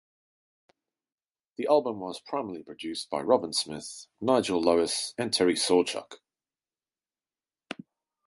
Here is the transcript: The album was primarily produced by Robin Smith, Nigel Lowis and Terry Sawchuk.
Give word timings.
The 1.57 1.67
album 1.67 1.99
was 1.99 2.21
primarily 2.21 2.63
produced 2.63 3.11
by 3.11 3.21
Robin 3.21 3.53
Smith, 3.53 4.07
Nigel 4.19 4.59
Lowis 4.59 5.13
and 5.15 5.31
Terry 5.31 5.53
Sawchuk. 5.53 6.15